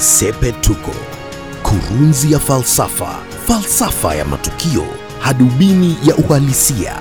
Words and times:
Sepetuko, 0.00 0.90
kurunzi 1.62 2.32
ya 2.32 2.38
falsafa, 2.38 3.18
falsafa 3.46 4.14
ya 4.14 4.24
matukio, 4.24 4.84
hadubini 5.20 5.96
ya 6.04 6.16
uhalisia. 6.16 6.94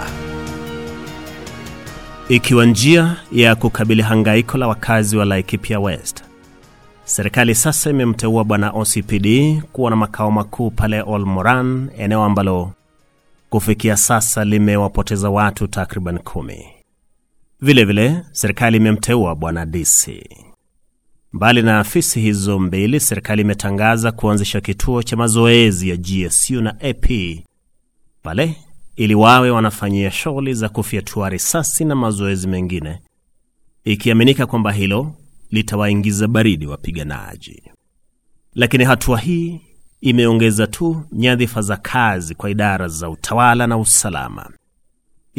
Ikiwa 2.29 2.65
njia 2.65 3.15
ya 3.31 3.55
kukabili 3.55 4.01
hangaiko 4.01 4.57
la 4.57 4.67
wakazi 4.67 5.17
wa 5.17 5.25
Laikipia 5.25 5.79
West, 5.79 6.23
serikali 7.05 7.55
sasa 7.55 7.89
imemteua 7.89 8.43
bwana 8.43 8.71
OCPD 8.71 9.61
kuwa 9.73 9.89
na 9.89 9.95
makao 9.95 10.31
makuu 10.31 10.71
pale 10.71 11.01
Olmoran, 11.01 11.89
eneo 11.97 12.23
ambalo 12.23 12.71
kufikia 13.49 13.97
sasa 13.97 14.45
limewapoteza 14.45 15.29
watu 15.29 15.67
takriban 15.67 16.19
kumi. 16.19 16.65
Vilevile 17.61 18.21
serikali 18.31 18.77
imemteua 18.77 19.35
bwana 19.35 19.65
DC. 19.65 20.09
Mbali 21.33 21.61
na 21.61 21.79
afisi 21.79 22.21
hizo 22.21 22.59
mbili, 22.59 22.99
serikali 22.99 23.41
imetangaza 23.41 24.11
kuanzisha 24.11 24.61
kituo 24.61 25.03
cha 25.03 25.15
mazoezi 25.17 25.89
ya 25.89 25.97
GSU 25.97 26.61
na 26.61 26.69
AP 26.81 27.07
pale 28.23 28.55
ili 28.95 29.15
wawe 29.15 29.49
wanafanyia 29.51 30.11
shughuli 30.11 30.53
za 30.53 30.69
kufyatua 30.69 31.29
risasi 31.29 31.85
na 31.85 31.95
mazoezi 31.95 32.47
mengine, 32.47 32.99
ikiaminika 33.83 34.45
kwamba 34.45 34.71
hilo 34.71 35.15
litawaingiza 35.51 36.27
baridi 36.27 36.67
wapiganaji. 36.67 37.63
Lakini 38.55 38.83
hatua 38.83 39.19
hii 39.19 39.61
imeongeza 40.01 40.67
tu 40.67 41.03
nyadhifa 41.11 41.61
za 41.61 41.77
kazi 41.77 42.35
kwa 42.35 42.49
idara 42.49 42.87
za 42.87 43.09
utawala 43.09 43.67
na 43.67 43.77
usalama. 43.77 44.49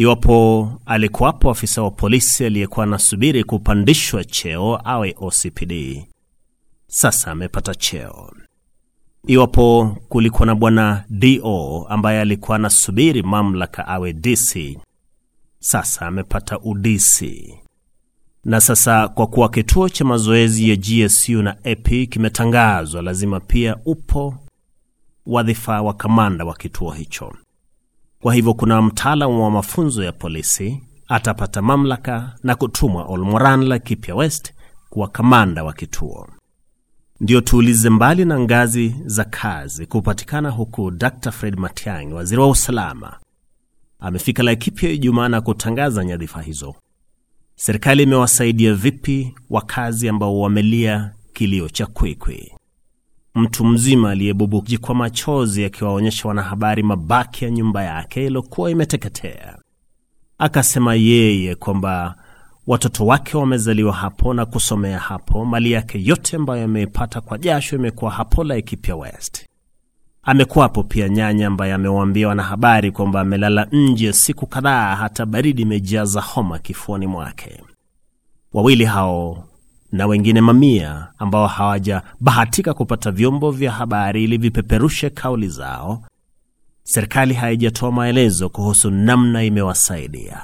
Iwapo 0.01 0.69
alikuwapo 0.87 1.51
afisa 1.51 1.83
wa 1.83 1.91
polisi 1.91 2.45
aliyekuwa 2.45 2.85
anasubiri 2.87 3.45
kupandishwa 3.45 4.25
cheo 4.25 4.81
awe 4.85 5.15
OCPD, 5.21 6.05
sasa 6.87 7.31
amepata 7.31 7.75
cheo. 7.75 8.33
Iwapo 9.27 9.97
kulikuwa 10.09 10.47
na 10.47 10.55
bwana 10.55 11.05
DO 11.11 11.87
ambaye 11.89 12.21
alikuwa 12.21 12.57
anasubiri 12.57 13.23
mamlaka 13.23 13.87
awe 13.89 14.13
DC, 14.13 14.79
sasa 15.59 16.07
amepata 16.07 16.59
UDC. 16.59 17.23
Na 18.45 18.61
sasa 18.61 19.09
kwa 19.09 19.27
kuwa 19.27 19.49
kituo 19.49 19.89
cha 19.89 20.05
mazoezi 20.05 20.71
ya 20.71 20.77
GSU 20.77 21.43
na 21.43 21.51
AP 21.65 21.89
kimetangazwa, 22.11 23.03
lazima 23.03 23.41
pia 23.41 23.77
upo 23.85 24.35
wadhifa 25.27 25.83
wa 25.83 25.95
kamanda 25.95 26.45
wa 26.45 26.55
kituo 26.55 26.91
hicho. 26.91 27.33
Kwa 28.23 28.35
hivyo 28.35 28.55
kuna 28.55 28.83
mtaalamu 28.83 29.45
wa 29.45 29.51
mafunzo 29.51 30.05
ya 30.05 30.13
polisi 30.13 30.83
atapata 31.09 31.63
mamlaka 31.63 32.35
na 32.43 32.55
kutumwa 32.55 33.05
Olmoran 33.05 33.63
Laikipia 33.65 34.15
West 34.15 34.53
kuwa 34.91 35.09
kamanda 35.09 35.65
wa 35.65 35.73
kituo. 35.73 36.29
Ndio 37.21 37.41
tuulize, 37.41 37.91
mbali 37.91 38.25
na 38.25 38.41
ngazi 38.41 38.95
za 39.07 39.25
kazi 39.25 39.87
kupatikana 39.87 40.51
huku, 40.51 40.91
Dr 40.91 41.33
Fred 41.33 41.57
Matiang'i, 41.59 42.13
waziri 42.13 42.41
wa 42.41 42.49
usalama, 42.51 43.19
amefika 44.01 44.43
Laikipia 44.43 44.91
Ijumaa 44.91 45.29
na 45.29 45.41
kutangaza 45.41 46.05
nyadhifa 46.05 46.43
hizo. 46.43 46.75
Serikali 47.57 48.03
imewasaidia 48.03 48.75
vipi 48.75 49.35
wakazi 49.51 50.09
ambao 50.09 50.41
wamelia 50.41 51.13
kilio 51.33 51.69
cha 51.69 51.87
kwikwi? 51.87 52.53
Mtu 53.35 53.65
mzima 53.65 54.11
aliyebubuji 54.11 54.79
kwa 54.79 54.95
machozi 54.95 55.65
akiwaonyesha 55.65 56.29
wanahabari 56.29 56.83
mabaki 56.83 57.45
ya 57.45 57.51
nyumba 57.51 57.83
yake 57.85 58.27
iliyokuwa 58.27 58.71
imeteketea, 58.71 59.59
akasema 60.39 60.95
yeye 60.95 61.55
kwamba 61.55 62.15
watoto 62.67 63.07
wake 63.07 63.37
wamezaliwa 63.37 63.93
hapo 63.93 64.35
na 64.35 64.47
kusomea 64.47 64.99
hapo, 64.99 65.45
mali 65.45 65.73
yake 65.73 66.05
yote 66.05 66.37
ambayo 66.37 66.65
ameipata 66.65 67.21
kwa 67.21 67.39
jasho 67.39 67.77
imekuwa 67.77 68.11
hapo 68.11 68.45
Laikipia 68.45 68.97
West. 68.97 69.47
Amekuwapo 70.23 70.83
pia 70.83 71.09
nyanya 71.09 71.47
ambaye 71.47 71.73
amewaambia 71.73 72.29
wanahabari 72.29 72.93
kwamba 72.93 73.21
amelala 73.21 73.67
nje 73.73 74.13
siku 74.13 74.47
kadhaa, 74.47 74.97
hata 74.97 75.27
baridi 75.27 75.63
imejaza 75.63 76.21
homa 76.21 76.59
kifuani 76.59 77.07
mwake. 77.07 77.63
Wawili 78.53 78.85
hao 78.85 79.45
na 79.93 80.07
wengine 80.07 80.41
mamia 80.41 81.09
ambao 81.19 81.47
hawajabahatika 81.47 82.75
kupata 82.75 83.11
vyombo 83.11 83.51
vya 83.51 83.73
habari 83.73 84.25
ili 84.25 84.39
vipeperushe 84.39 85.11
kauli 85.11 85.49
zao, 85.49 86.03
serikali 86.83 87.35
haijatoa 87.35 87.93
maelezo 87.93 88.49
kuhusu 88.49 88.91
namna 88.91 89.45
imewasaidia. 89.45 90.41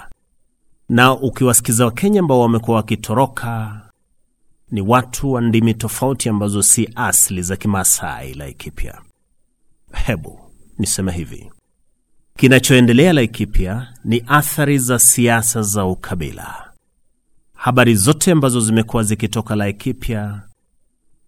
Na 0.88 1.12
ukiwasikiza 1.12 1.84
Wakenya 1.84 2.20
ambao 2.20 2.40
wamekuwa 2.40 2.76
wakitoroka, 2.76 3.80
ni 4.70 4.80
watu 4.80 5.32
wa 5.32 5.40
ndimi 5.40 5.74
tofauti 5.74 6.28
ambazo 6.28 6.62
si 6.62 6.90
asili 6.94 7.42
za 7.42 7.56
Kimasai 7.56 8.34
Laikipia. 8.34 9.00
Hebu 9.92 10.40
niseme 10.78 11.12
hivi, 11.12 11.50
kinachoendelea 12.38 13.12
Laikipia 13.12 13.88
ni 14.04 14.24
athari 14.26 14.78
za 14.78 14.98
siasa 14.98 15.62
za 15.62 15.84
ukabila. 15.84 16.65
Habari 17.66 17.94
zote 17.94 18.32
ambazo 18.32 18.60
zimekuwa 18.60 19.02
zikitoka 19.02 19.56
Laikipia, 19.56 20.42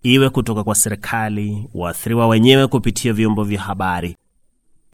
iwe 0.02 0.30
kutoka 0.30 0.64
kwa 0.64 0.74
serikali, 0.74 1.68
waathiriwa 1.74 2.28
wenyewe 2.28 2.66
kupitia 2.66 3.12
vyombo 3.12 3.44
vya 3.44 3.60
habari 3.60 4.16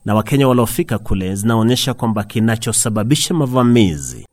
na 0.04 0.14
Wakenya 0.14 0.48
waliofika 0.48 0.98
kule, 0.98 1.34
zinaonyesha 1.34 1.94
kwamba 1.94 2.24
kinachosababisha 2.24 3.34
mavamizi 3.34 4.26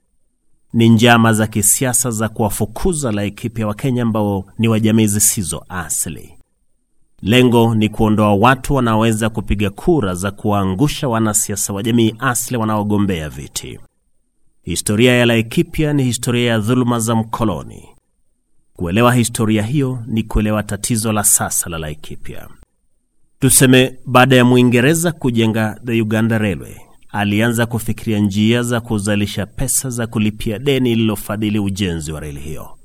ni 0.73 0.89
njama 0.89 1.33
za 1.33 1.47
kisiasa 1.47 2.11
za 2.11 2.29
kuwafukuza 2.29 3.11
Laikipia 3.11 3.67
Wakenya 3.67 4.03
ambao 4.03 4.45
ni 4.57 4.67
wa 4.67 4.79
jamii 4.79 5.07
zisizo 5.07 5.66
asili. 5.69 6.38
Lengo 7.22 7.75
ni 7.75 7.89
kuondoa 7.89 8.33
watu 8.35 8.73
wanaoweza 8.75 9.29
kupiga 9.29 9.69
kura 9.69 10.16
za 10.16 10.31
kuwaangusha 10.31 11.07
wanasiasa 11.07 11.73
wa 11.73 11.83
jamii 11.83 12.16
asili 12.19 12.57
wanaogombea 12.57 13.29
viti. 13.29 13.79
Historia 14.63 15.13
ya 15.16 15.25
Laikipia 15.25 15.94
ni 15.94 16.03
historia 16.03 16.51
ya 16.51 16.59
dhuluma 16.59 16.99
za 16.99 17.16
mkoloni. 17.16 17.88
Kuelewa 18.73 19.13
historia 19.13 19.63
hiyo 19.63 20.03
ni 20.07 20.23
kuelewa 20.23 20.63
tatizo 20.63 21.11
la 21.11 21.23
sasa 21.23 21.69
la 21.69 21.77
Laikipia. 21.77 22.47
Tuseme, 23.39 23.97
baada 24.05 24.35
ya 24.35 24.45
Mwingereza 24.45 25.11
kujenga 25.11 25.79
the 25.85 26.01
Uganda 26.01 26.38
Railway, 26.38 26.75
alianza 27.09 27.66
kufikiria 27.66 28.19
njia 28.19 28.63
za 28.63 28.81
kuzalisha 28.81 29.45
pesa 29.45 29.89
za 29.89 30.07
kulipia 30.07 30.59
deni 30.59 30.89
lililofadhili 30.89 31.59
ujenzi 31.59 32.11
wa 32.11 32.19
reli 32.19 32.39
hiyo. 32.39 32.78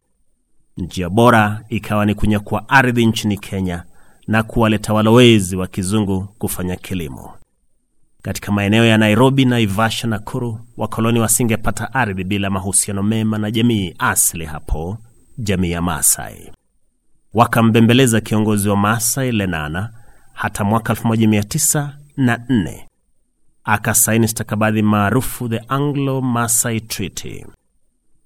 Njia 0.76 1.08
bora 1.10 1.64
ikawa 1.68 2.06
ni 2.06 2.14
kunyakua 2.14 2.68
ardhi 2.68 3.06
nchini 3.06 3.38
Kenya 3.38 3.84
na 4.26 4.42
kuwaleta 4.42 4.92
walowezi 4.94 5.56
wa 5.56 5.66
kizungu 5.66 6.28
kufanya 6.38 6.76
kilimo 6.76 7.34
katika 8.26 8.52
maeneo 8.52 8.84
ya 8.84 8.98
Nairobi, 8.98 9.44
Naivasha, 9.44 10.08
Nakuru. 10.08 10.60
Wakoloni 10.76 11.20
wasingepata 11.20 11.94
ardhi 11.94 12.24
bila 12.24 12.50
mahusiano 12.50 13.02
mema 13.02 13.38
na 13.38 13.50
jamii 13.50 13.94
asili 13.98 14.44
hapo, 14.44 14.98
jamii 15.38 15.70
ya 15.70 15.82
Maasai. 15.82 16.52
Wakambembeleza 17.34 18.20
kiongozi 18.20 18.68
wa 18.68 18.76
Maasai 18.76 19.32
Lenana 19.32 19.90
hata 20.32 20.64
mwaka 20.64 20.92
1904 20.92 22.84
akasaini 23.64 24.28
stakabadhi 24.28 24.82
maarufu 24.82 25.48
the 25.48 25.60
Anglo 25.68 26.20
Maasai 26.20 26.80
Treaty, 26.80 27.46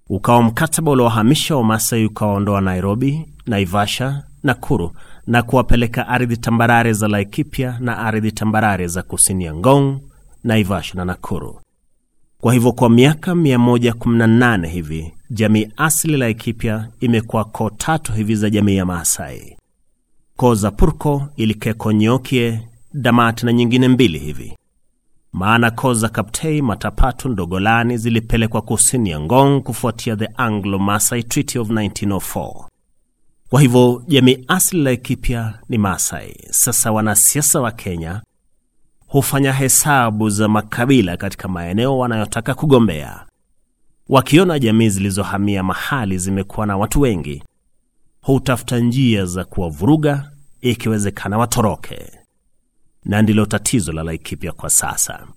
ukawa 0.09 0.43
mkataba 0.43 0.91
uliowahamisha 0.91 1.55
Wamasai 1.55 2.05
ukawaondoa 2.05 2.61
Nairobi, 2.61 3.33
Naivasha, 3.45 4.23
Nakuru 4.43 4.91
na 5.27 5.41
kuwapeleka 5.43 6.07
ardhi 6.07 6.37
tambarare 6.37 6.93
za 6.93 7.07
Laikipia 7.07 7.77
na 7.79 7.97
ardhi 7.97 8.31
tambarare 8.31 8.87
za 8.87 9.01
kusini 9.01 9.43
ya 9.43 9.55
Ngong, 9.55 9.99
Naivasha 10.43 10.93
na 10.95 11.05
Nakuru. 11.05 11.59
Kwa 12.41 12.53
hivyo 12.53 12.71
kwa 12.71 12.89
miaka 12.89 13.31
118 13.31 14.65
hivi 14.67 15.13
jamii 15.29 15.67
asili 15.77 16.17
Laikipia 16.17 16.87
imekuwa 16.99 17.45
koo 17.45 17.69
tatu 17.69 18.13
hivi 18.13 18.35
za 18.35 18.49
jamii 18.49 18.75
ya 18.75 18.85
Maasai: 18.85 19.57
koo 20.37 20.55
za 20.55 20.71
Purko, 20.71 21.27
Ilikeko, 21.35 21.91
Nyokie, 21.91 22.61
Damat 22.93 23.43
na 23.43 23.53
nyingine 23.53 23.87
mbili 23.87 24.19
hivi. 24.19 24.57
Maana 25.33 25.71
koo 25.71 25.93
za 25.93 26.09
Kaptei, 26.09 26.61
Matapatu, 26.61 27.29
Ndogolani 27.29 27.97
zilipelekwa 27.97 28.61
kusini 28.61 29.09
ya 29.09 29.19
Ngong 29.19 29.61
kufuatia 29.61 30.15
the 30.15 30.29
Anglo 30.37 30.79
Maasai 30.79 31.23
Treaty 31.23 31.59
of 31.59 31.69
1904. 31.69 32.65
Kwa 33.51 33.61
hivyo 33.61 34.03
jamii 34.07 34.45
asili 34.47 34.83
Laikipia 34.83 35.59
ni 35.69 35.77
Maasai. 35.77 36.35
Sasa 36.51 36.91
wanasiasa 36.91 37.61
wa 37.61 37.71
Kenya 37.71 38.21
hufanya 39.07 39.53
hesabu 39.53 40.29
za 40.29 40.47
makabila 40.47 41.17
katika 41.17 41.47
maeneo 41.47 41.97
wanayotaka 41.97 42.53
kugombea. 42.53 43.25
Wakiona 44.09 44.59
jamii 44.59 44.89
zilizohamia 44.89 45.63
mahali 45.63 46.17
zimekuwa 46.17 46.65
na 46.65 46.77
watu 46.77 47.01
wengi, 47.01 47.43
hutafuta 48.21 48.79
njia 48.79 49.25
za 49.25 49.43
kuwavuruga, 49.45 50.31
ikiwezekana 50.61 51.37
watoroke, 51.37 52.11
na 53.05 53.21
ndilo 53.21 53.45
tatizo 53.45 53.91
la 53.91 54.03
Laikipia 54.03 54.51
kwa 54.51 54.69
sasa. 54.69 55.27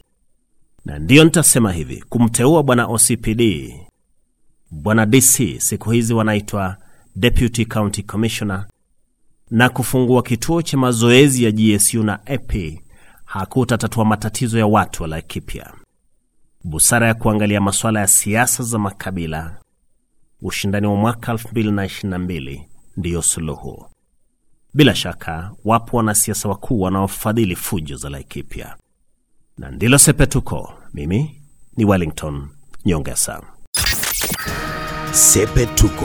Na 0.85 0.99
ndiyo 0.99 1.25
nitasema 1.25 1.73
hivi, 1.73 2.05
kumteua 2.09 2.63
bwana 2.63 2.87
OCPD, 2.87 3.75
bwana 4.71 5.07
DC, 5.07 5.61
siku 5.61 5.91
hizi 5.91 6.15
wanaitwa 6.15 6.77
Deputy 7.17 7.65
County 7.65 8.03
Commissioner, 8.03 8.67
na 9.51 9.69
kufungua 9.69 10.23
kituo 10.23 10.63
cha 10.63 10.77
mazoezi 10.77 11.45
ya 11.45 11.51
GSU 11.53 12.03
na 12.03 12.21
EP 12.27 12.81
hakutatatua 13.25 14.05
matatizo 14.05 14.59
ya 14.59 14.67
watu 14.67 15.03
wa 15.03 15.09
Laikipia. 15.09 15.73
Busara 16.65 17.07
ya 17.07 17.15
kuangalia 17.15 17.61
masuala 17.61 18.01
ya 18.01 18.07
siasa 18.07 18.63
za 18.63 18.79
makabila, 18.79 19.61
ushindani 20.43 20.87
wa 20.87 20.97
mwaka 20.97 21.33
2022 21.33 22.61
ndiyo 22.97 23.23
suluhu. 23.23 23.87
Bila 24.75 24.95
shaka 24.95 25.53
wapo 25.65 25.97
wanasiasa 25.97 26.49
wakuu 26.49 26.81
wanaofadhili 26.81 27.57
fujo 27.57 27.97
za 27.97 28.11
Laikipia, 28.11 28.77
na 29.59 29.71
ndilo 29.71 29.99
Sepetuko. 29.99 30.73
Mimi 30.95 31.43
ni 31.77 31.85
Wellington 31.85 32.49
Nyongesa. 32.87 33.43
Sepetuko, 35.13 36.05